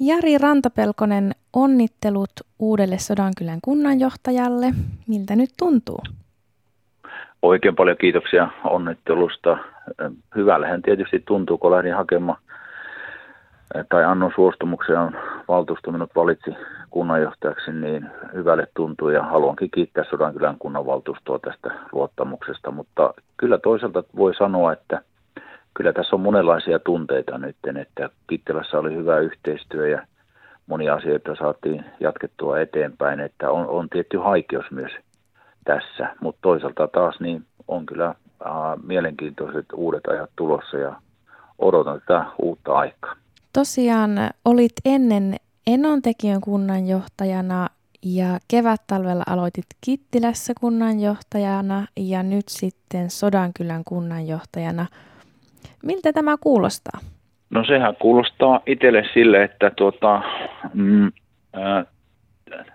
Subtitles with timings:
[0.00, 4.66] Jari Rantapelkonen, onnittelut uudelle Sodankylän kunnanjohtajalle.
[5.08, 5.98] Miltä nyt tuntuu?
[7.42, 9.58] Oikein paljon kiitoksia onnittelusta.
[10.36, 12.38] Hyvällähän tietysti tuntuu, kun lähdin hakemaan
[13.88, 15.16] tai annon suostumuksen on
[15.48, 16.50] valtuusto minut valitsi
[16.90, 24.34] kunnanjohtajaksi, niin hyvälle tuntuu ja haluankin kiittää Sodankylän kunnanvaltuustoa tästä luottamuksesta, mutta kyllä toisaalta voi
[24.34, 25.02] sanoa, että
[25.74, 30.06] kyllä tässä on monenlaisia tunteita nyt, että Kittilässä oli hyvä yhteistyö ja
[30.66, 34.92] monia asioita saatiin jatkettua eteenpäin, että on, on tietty haikeus myös
[35.64, 38.14] tässä, mutta toisaalta taas niin on kyllä äh,
[38.86, 40.96] mielenkiintoiset uudet ajat tulossa ja
[41.58, 43.14] odotan tätä uutta aikaa.
[43.52, 44.10] Tosiaan
[44.44, 47.68] olit ennen Enontekijön kunnanjohtajana
[48.02, 54.86] ja kevät-talvella aloitit Kittilässä kunnanjohtajana ja nyt sitten Sodankylän kunnanjohtajana.
[55.84, 57.00] Miltä tämä kuulostaa?
[57.50, 60.22] No sehän kuulostaa itselle sille, että tuota,
[60.74, 61.06] mm,
[61.56, 61.86] äh,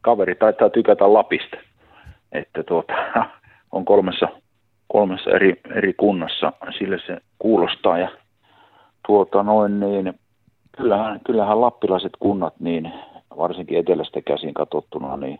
[0.00, 1.56] kaveri taitaa tykätä Lapista.
[2.32, 2.92] Että tuota,
[3.72, 4.28] on kolmessa,
[4.88, 7.98] kolmessa eri, eri kunnassa, sille se kuulostaa.
[7.98, 8.08] Ja
[9.06, 10.14] tuota noin niin,
[10.76, 12.92] kyllähän, kyllähän lappilaiset kunnat, niin
[13.36, 15.38] varsinkin etelästä käsin katsottuna, niin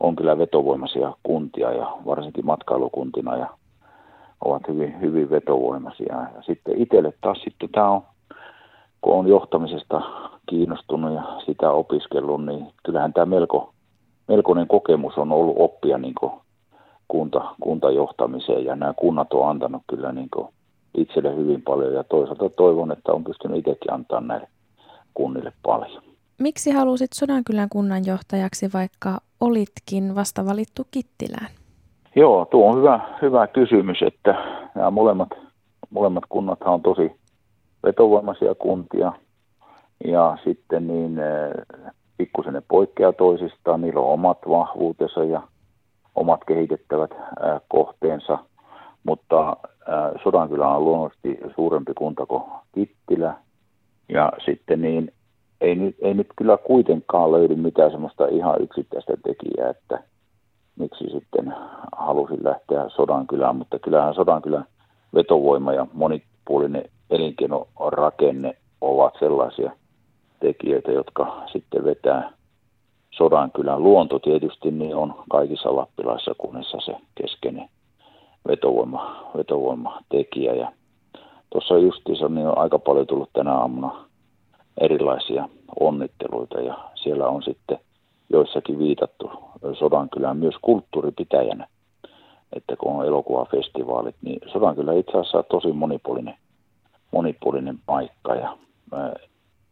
[0.00, 3.48] on kyllä vetovoimaisia kuntia ja varsinkin matkailukuntina ja
[4.44, 6.14] ovat hyvin, hyvin vetovoimaisia.
[6.14, 8.02] Ja sitten itselle taas sitten tämä on,
[9.00, 10.00] kun on johtamisesta
[10.48, 13.72] kiinnostunut ja sitä opiskellut, niin kyllähän tämä melko,
[14.28, 16.14] melkoinen kokemus on ollut oppia niin
[17.08, 20.28] kunta, kuntajohtamiseen ja nämä kunnat on antanut kyllä niin
[20.94, 24.48] itselle hyvin paljon ja toisaalta toivon, että on pystynyt itsekin antaa näille
[25.14, 26.02] kunnille paljon.
[26.38, 31.63] Miksi halusit Sodankylän kunnanjohtajaksi, vaikka olitkin vasta valittu Kittilään?
[32.16, 34.34] Joo, tuo on hyvä, hyvä kysymys, että
[34.74, 35.28] nämä molemmat,
[35.90, 37.12] molemmat kunnat on tosi
[37.82, 39.12] vetovoimaisia kuntia.
[40.04, 41.84] Ja sitten niin eh,
[42.16, 45.42] pikkusen ne poikkeaa toisistaan, niillä on omat vahvuutensa ja
[46.14, 48.38] omat kehitettävät eh, kohteensa,
[49.04, 49.56] mutta
[49.88, 52.42] eh, Sodankylä on luonnollisesti suurempi kunta kuin
[52.74, 53.34] Kittilä.
[54.08, 55.12] Ja sitten niin
[55.60, 60.13] ei nyt, ei nyt kyllä kuitenkaan löydy mitään semmoista ihan yksittäistä tekijää, että
[60.78, 61.54] miksi sitten
[61.96, 64.64] halusin lähteä Sodankylään, mutta kyllähän Sodankylän
[65.14, 69.72] vetovoima ja monipuolinen elinkeinorakenne ovat sellaisia
[70.40, 72.32] tekijöitä, jotka sitten vetää
[73.10, 77.68] Sodankylän luonto tietysti, niin on kaikissa lappilaissa kunnissa se keskeinen
[78.48, 80.54] vetovoima, vetovoimatekijä.
[80.54, 80.72] Ja
[81.50, 84.04] tuossa justiinsa niin on aika paljon tullut tänä aamuna
[84.80, 85.48] erilaisia
[85.80, 87.78] onnitteluita ja siellä on sitten
[88.30, 89.30] joissakin viitattu
[89.72, 91.66] Sodankylään myös kulttuuripitäjänä.
[92.52, 96.34] Että kun on elokuvafestivaalit, niin Sodankylä itse asiassa on tosi monipuolinen,
[97.12, 98.56] monipuolinen paikka ja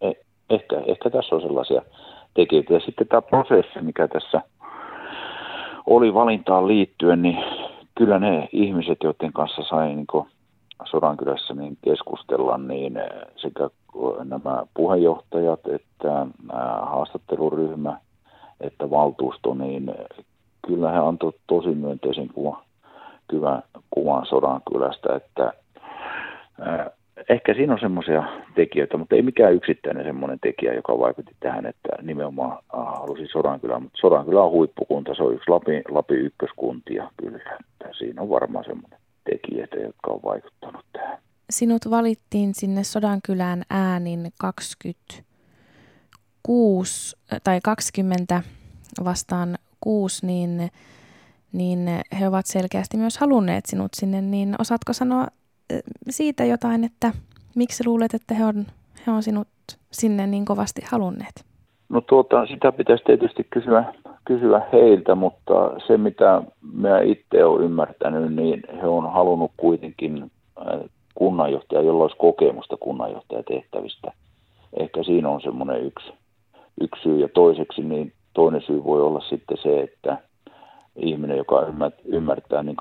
[0.00, 0.12] e,
[0.50, 1.82] ehkä, ehkä tässä on sellaisia
[2.34, 2.74] tekijöitä.
[2.74, 4.42] Ja sitten tämä prosessi, mikä tässä
[5.86, 7.44] oli valintaan liittyen, niin
[7.94, 10.06] kyllä ne ihmiset, joiden kanssa sai niin
[10.90, 13.70] Sodankylässä niin keskustella, niin eh, sekä
[14.24, 16.26] nämä puheenjohtajat että
[16.82, 17.98] haastatteluryhmä
[18.62, 19.94] että valtuusto, niin
[20.66, 22.62] kyllä he antoivat tosi myönteisen kuvan,
[23.30, 25.52] kuvan, kuvan Sodankylästä, että
[26.58, 26.92] eh,
[27.28, 28.22] ehkä siinä on semmoisia
[28.54, 33.98] tekijöitä, mutta ei mikään yksittäinen semmoinen tekijä, joka vaikutti tähän, että nimenomaan halusi Sodankylä, mutta
[34.00, 38.98] Sodankylä on huippukunta, se on yksi Lapin, Lapin ykköskuntia kyllä, että siinä on varmaan semmoinen
[39.30, 41.18] tekijöitä, jotka on vaikuttanut tähän.
[41.50, 44.32] Sinut valittiin sinne Sodankylään äänin
[46.42, 48.42] 26 tai 20
[49.04, 50.70] vastaan 6, niin,
[51.52, 51.78] niin
[52.20, 55.26] he ovat selkeästi myös halunneet sinut sinne, niin osaatko sanoa
[56.10, 57.12] siitä jotain, että
[57.54, 58.66] miksi luulet, että he on,
[59.06, 59.48] he on sinut
[59.92, 61.44] sinne niin kovasti halunneet?
[61.88, 65.52] No tuota, sitä pitäisi tietysti kysyä, kysyä heiltä, mutta
[65.86, 66.42] se mitä
[66.74, 70.80] minä itse olen ymmärtänyt, niin he on halunnut kuitenkin äh,
[71.14, 74.12] kunnanjohtaja, jolla olisi kokemusta kunnanjohtajatehtävistä.
[74.80, 76.12] Ehkä siinä on semmoinen yksi,
[76.80, 77.20] yksi syy.
[77.20, 80.18] Ja toiseksi niin toinen syy voi olla sitten se, että
[80.96, 81.66] ihminen, joka
[82.04, 82.76] ymmärtää niin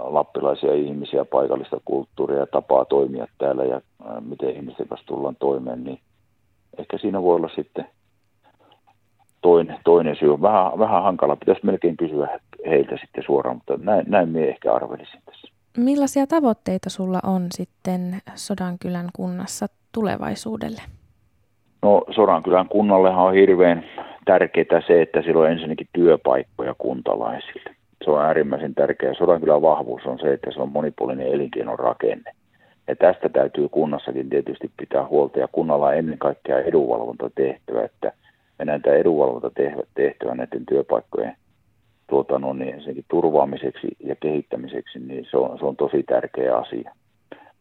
[0.00, 3.80] lappilaisia ihmisiä, paikallista kulttuuria ja tapaa toimia täällä ja
[4.20, 6.00] miten ihmisten kanssa tullaan toimeen, niin
[6.78, 7.86] ehkä siinä voi olla sitten
[9.42, 10.40] toinen, toinen syy.
[10.42, 15.20] Vähän, vähän hankala, pitäisi melkein kysyä heiltä sitten suoraan, mutta näin, näin minä ehkä arvelisin
[15.26, 15.48] tässä.
[15.76, 20.82] Millaisia tavoitteita sulla on sitten Sodankylän kunnassa tulevaisuudelle?
[21.82, 23.84] No Sodankylän kunnallehan on hirveän
[24.24, 27.76] tärkeää se, että sillä on ensinnäkin työpaikkoja kuntalaisille.
[28.04, 29.14] Se on äärimmäisen tärkeää.
[29.14, 32.32] Sodankylän vahvuus on se, että se on monipuolinen elinkeinorakenne.
[32.88, 38.12] Ja tästä täytyy kunnassakin tietysti pitää huolta ja kunnalla on ennen kaikkea edunvalvontatehtävä, että
[38.58, 41.36] me näitä edunvalvontatehtävä näiden työpaikkojen
[42.10, 46.94] tuota, niin senkin turvaamiseksi ja kehittämiseksi, niin se on, se on tosi tärkeä asia.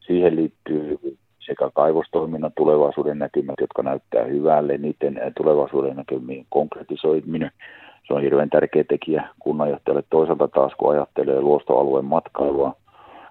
[0.00, 0.98] Siihen liittyy
[1.50, 7.50] sekä kaivostoiminnan tulevaisuuden näkymät, jotka näyttää hyvälle, niiden tulevaisuuden näkymien konkretisoiminen.
[8.06, 10.02] Se on hirveän tärkeä tekijä kunnanjohtajalle.
[10.10, 12.72] Toisaalta taas, kun ajattelee luostoalueen matkailua,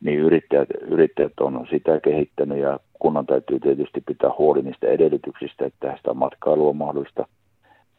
[0.00, 5.94] niin yrittäjät, yrittäjät on sitä kehittänyt ja kunnan täytyy tietysti pitää huoli niistä edellytyksistä, että
[5.96, 7.26] sitä matkailua on mahdollista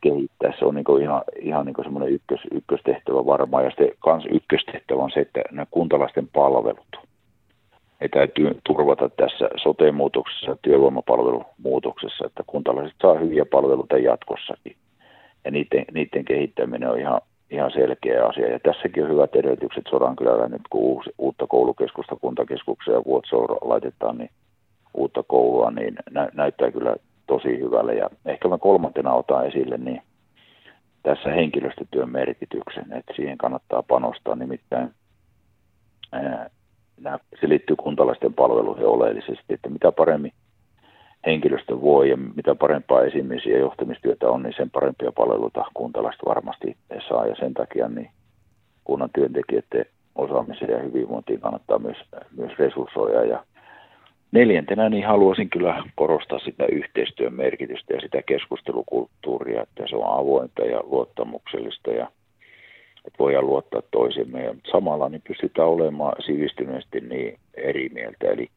[0.01, 0.53] kehittää.
[0.59, 5.11] Se on niin ihan, ihan niin semmoinen ykkös, ykköstehtävä varmaan ja sitten kans ykköstehtävä on
[5.11, 7.12] se, että nämä kuntalaisten palvelut
[8.03, 14.75] ne täytyy turvata tässä sote-muutoksessa työvoimapalvelumuutoksessa, että kuntalaiset saa hyviä palveluita jatkossakin.
[15.45, 17.21] Ja niiden, niiden kehittäminen on ihan,
[17.51, 18.51] ihan selkeä asia.
[18.51, 24.17] Ja tässäkin on hyvät edellytykset Sodankylällä nyt, kun uusi, uutta koulukeskusta kuntakeskuksia ja Vuotsoura laitetaan,
[24.17, 24.29] niin
[24.93, 26.95] uutta koulua, niin nä, näyttää kyllä
[27.27, 27.95] tosi hyvälle.
[27.95, 30.01] Ja ehkä mä kolmantena otan esille, niin
[31.03, 34.89] tässä henkilöstötyön merkityksen, että siihen kannattaa panostaa, nimittäin
[37.05, 40.31] ää, se liittyy kuntalaisten palveluihin oleellisesti, että mitä paremmin
[41.25, 46.77] henkilöstö voi ja mitä parempaa esimies- ja johtamistyötä on, niin sen parempia palveluita kuntalaiset varmasti
[47.07, 47.27] saa.
[47.27, 48.09] Ja sen takia niin
[48.83, 49.85] kunnan työntekijöiden
[50.15, 51.97] osaamiseen ja hyvinvointiin kannattaa myös,
[52.37, 53.25] myös resurssoida.
[53.25, 53.43] Ja
[54.33, 60.61] Neljäntenä niin haluaisin kyllä korostaa sitä yhteistyön merkitystä ja sitä keskustelukulttuuria, että se on avointa
[60.61, 62.07] ja luottamuksellista ja
[63.05, 64.43] että voidaan luottaa toisemme.
[64.43, 68.49] Ja samalla niin pystytään olemaan sivistyneesti niin eri mieltä, eli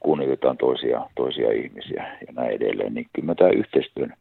[0.00, 2.94] kunnioitetaan toisia, toisia ihmisiä ja näin edelleen.
[2.94, 4.14] Niin kyllä tämä yhteistyön,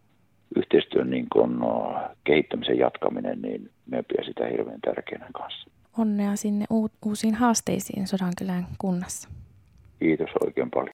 [0.55, 5.69] yhteistyön niin kun, no, kehittämisen jatkaminen, niin me pidän sitä hirveän tärkeänä kanssa.
[5.97, 6.65] Onnea sinne
[7.05, 9.29] uusiin haasteisiin Sodankylän kunnassa.
[9.99, 10.91] Kiitos oikein paljon.